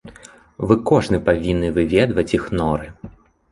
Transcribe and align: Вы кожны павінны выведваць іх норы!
Вы 0.71 0.75
кожны 0.91 1.19
павінны 1.27 1.69
выведваць 1.77 2.27
іх 2.41 2.51
норы! 2.59 2.91